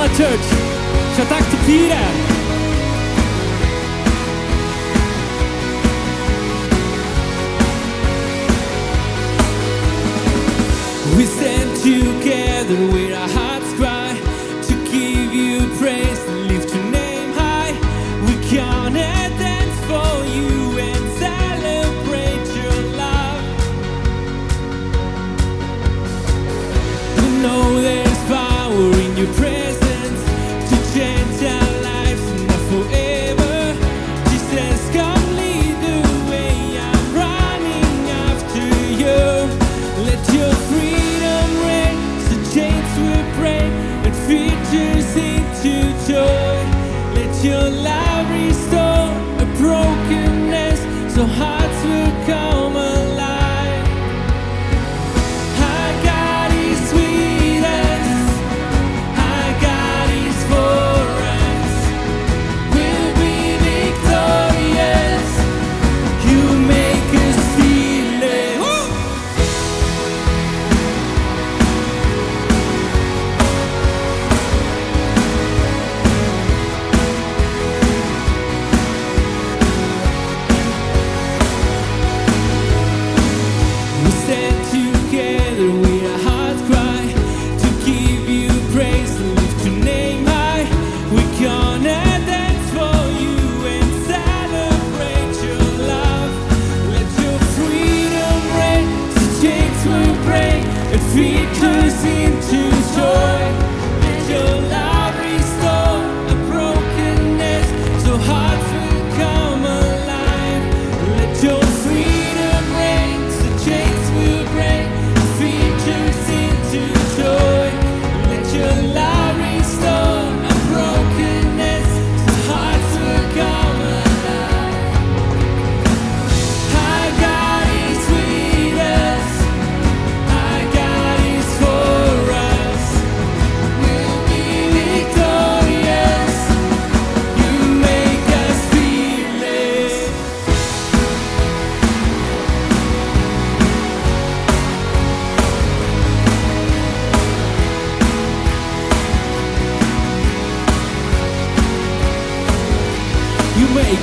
[0.00, 0.46] Gala Church.
[11.16, 12.99] We stand together.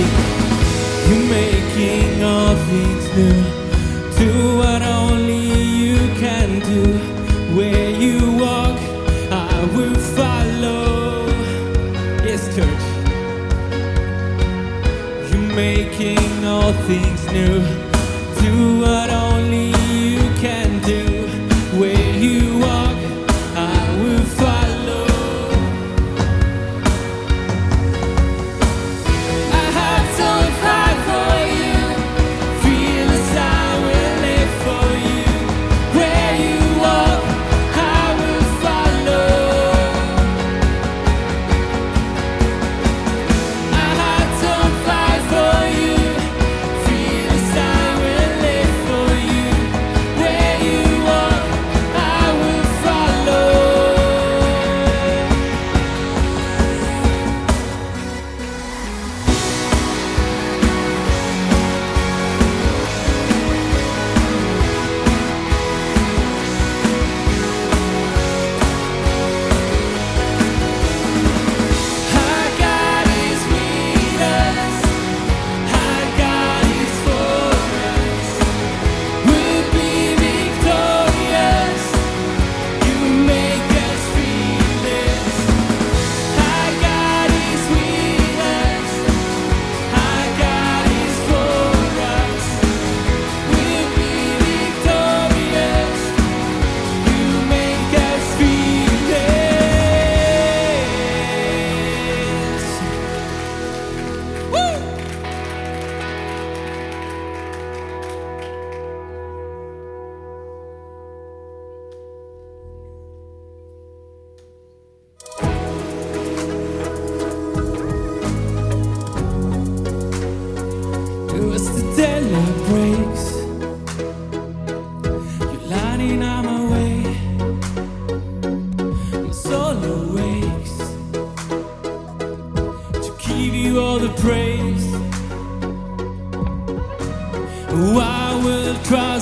[0.00, 3.38] keep you making all things new.
[4.18, 5.44] Do what only
[5.84, 6.84] you can do.
[7.56, 8.78] Where you walk,
[9.30, 11.26] I will follow.
[12.24, 12.86] Yes, church.
[15.30, 17.79] You're making all things new.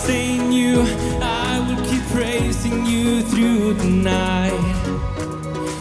[0.00, 0.82] praising you.
[1.20, 4.52] I will keep praising you through the night.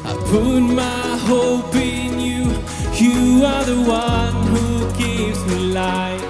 [0.06, 2.44] I put my hope in you.
[2.96, 6.22] You are the one who gives me light.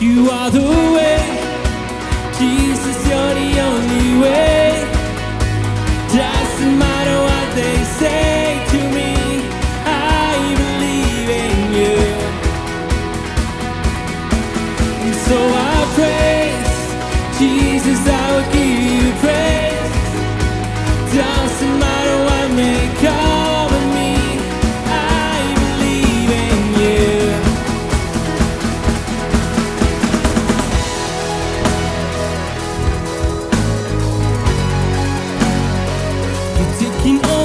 [0.00, 0.97] You are the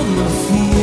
[0.06, 0.83] my feet.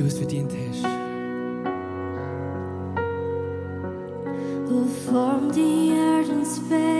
[0.00, 0.84] du es verdient hast.
[4.66, 6.99] Who formed the earth and space?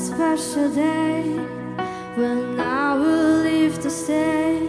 [0.00, 1.22] special day
[2.16, 4.66] when I will leave to stay.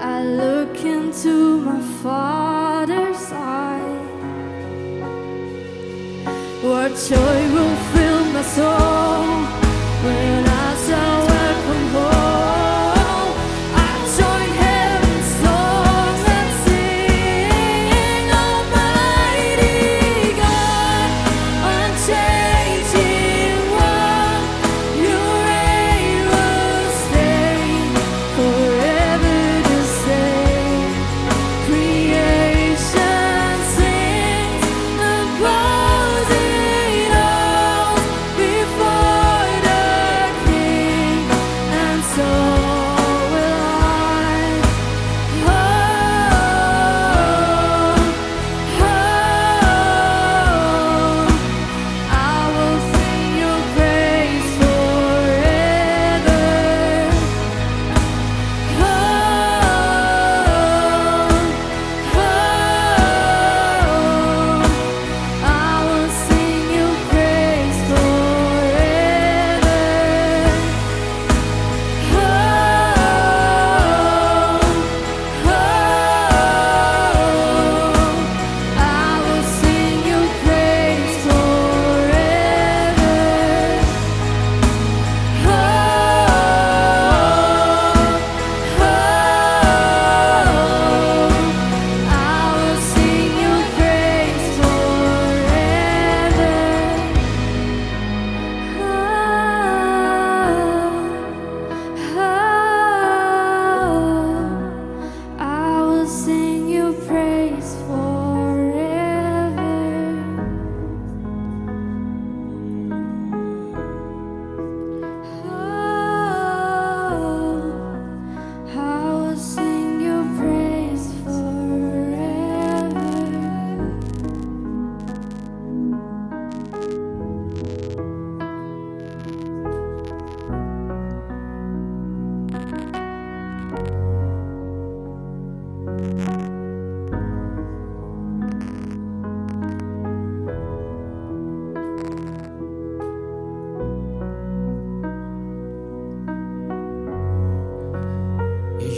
[0.00, 3.98] I look into my father's eye.
[6.62, 7.47] What joy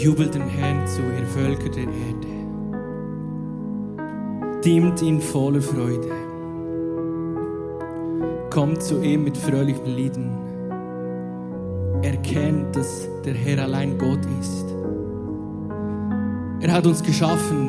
[0.01, 2.27] Jubelt den Herrn zu, ihr Völker der Erde.
[4.65, 6.09] Dient ihn voller Freude.
[8.49, 10.31] Kommt zu ihm mit fröhlichen Lieden.
[12.01, 14.75] Erkennt, dass der Herr allein Gott ist.
[16.61, 17.69] Er hat uns geschaffen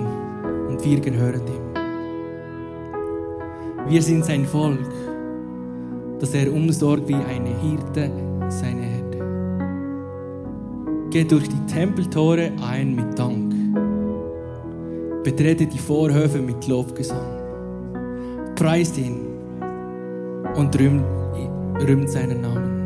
[0.69, 1.73] und wir gehören ihm.
[3.89, 4.89] Wir sind sein Volk,
[6.21, 8.09] dass er umsorgt wie eine Hirte
[8.47, 8.90] seine
[11.11, 13.53] Geht durch die Tempeltore ein mit Dank.
[15.25, 17.27] Betrete die Vorhöfe mit Lobgesang.
[18.55, 19.19] Preist ihn
[20.55, 21.03] und rühmt,
[21.85, 22.79] rühmt seinen Namen.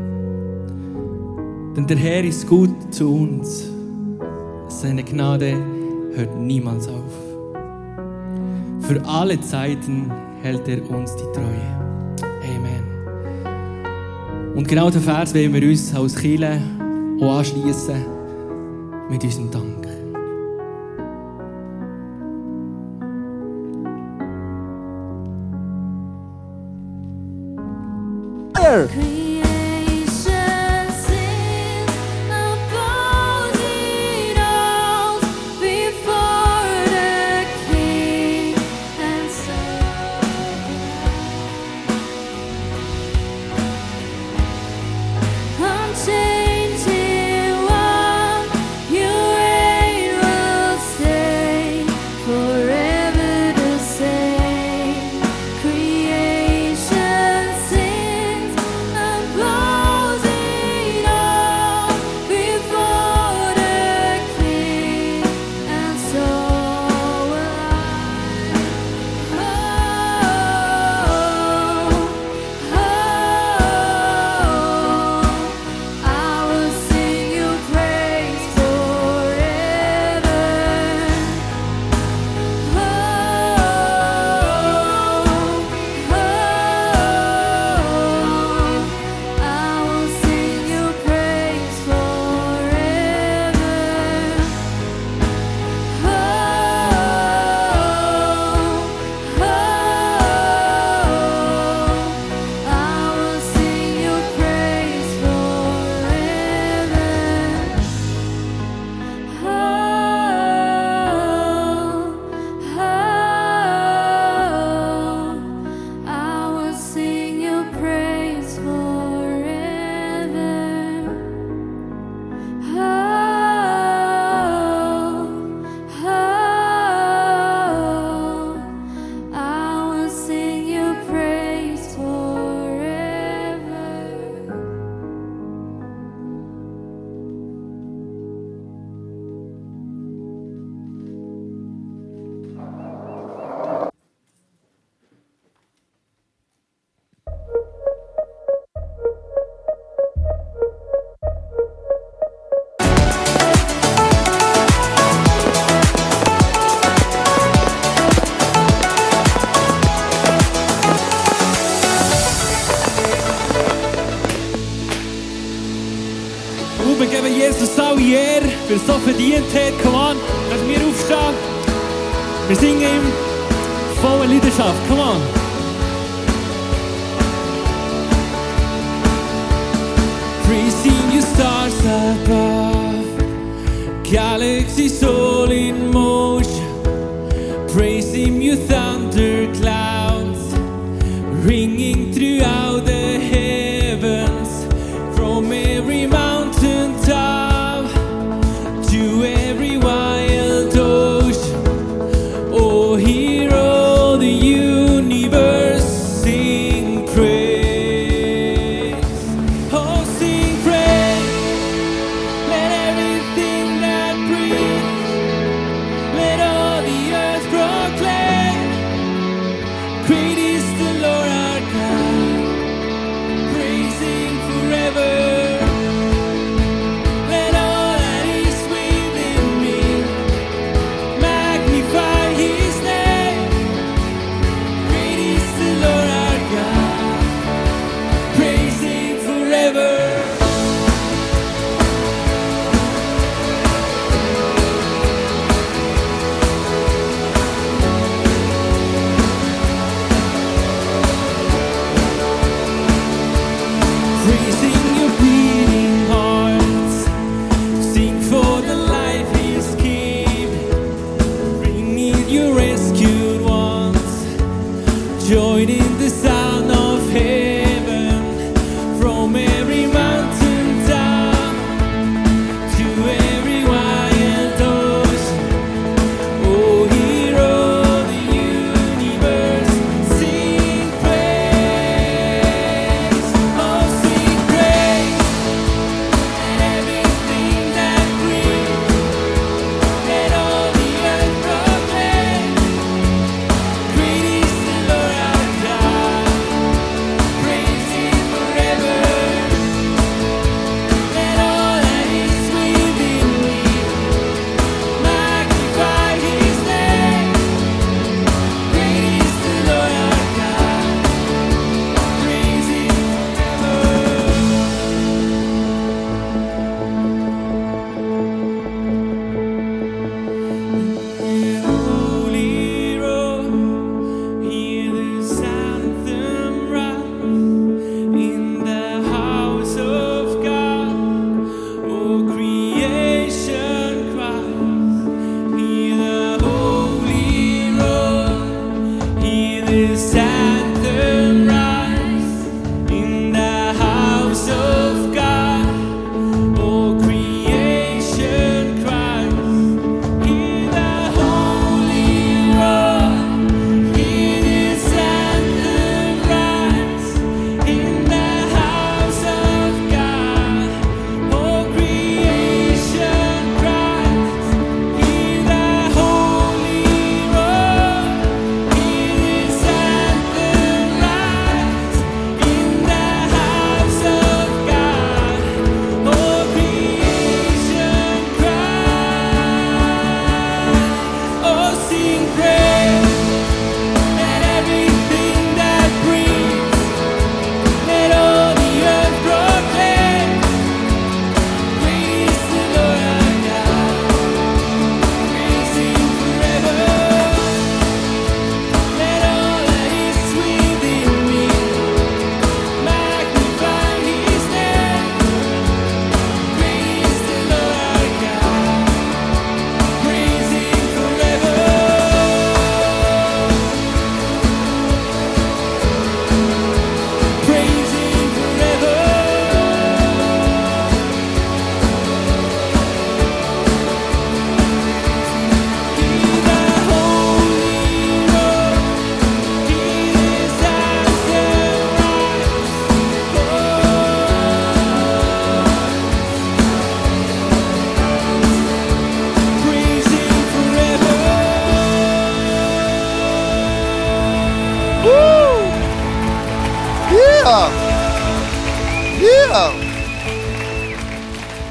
[1.78, 3.70] Denn der Herr ist gut zu uns.
[4.70, 5.56] Seine Gnade
[6.16, 7.14] hört niemals auf.
[8.80, 11.62] Für alle Zeiten hält er uns die Treue.
[12.56, 12.86] Amen.
[14.56, 16.60] Und genau den Vers wollen wir uns als Kirche
[17.22, 18.15] anschließen
[19.10, 19.86] mit diesem Dank.
[28.76, 29.25] Here.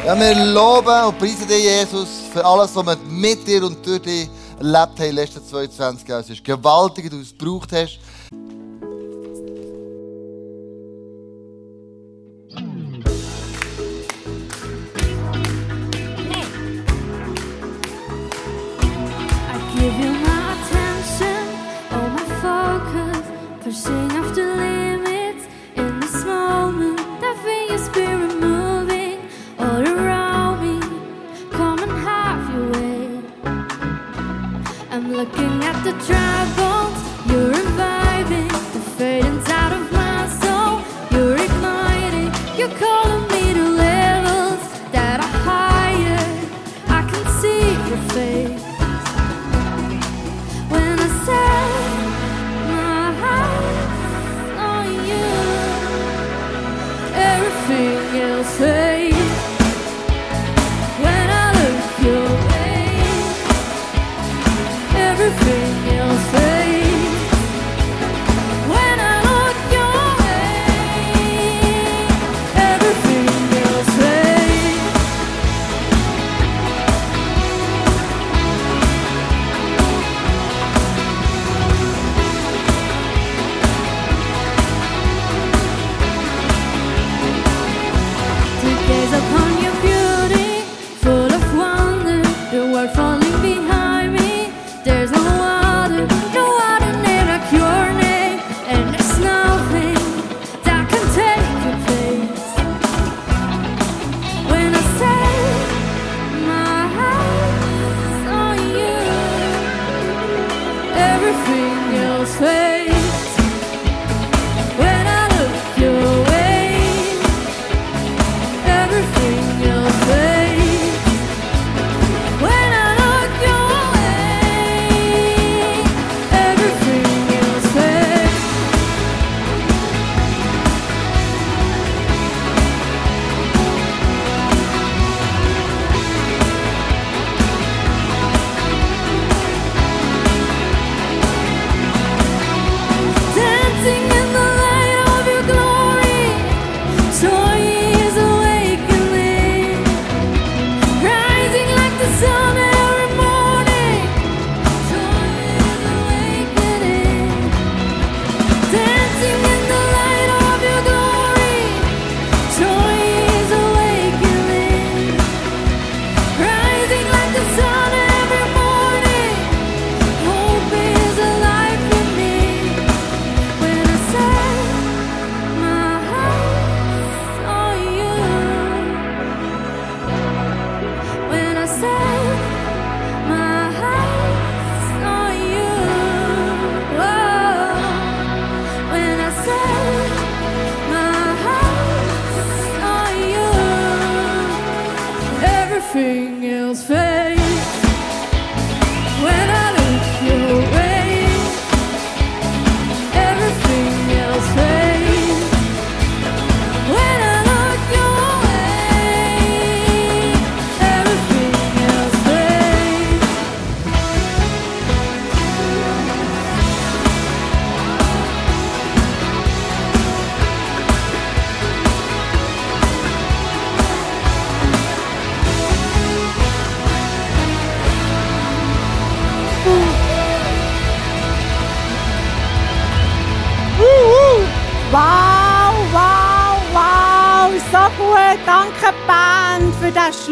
[0.04, 4.02] Ja, wir loben und preisen dich, Jesus, für alles, was wir mit dir und durch
[4.02, 6.20] dich erlebt haben in den letzten 22 Jahren.
[6.20, 7.98] Es ist gewaltig, dass du es gebraucht hast.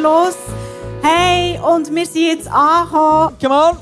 [0.03, 0.35] Los.
[1.01, 3.37] Hey, und wir sind jetzt angekommen.
[3.41, 3.77] Come on!